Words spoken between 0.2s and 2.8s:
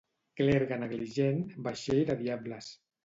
Clergue negligent, vaixell de diables.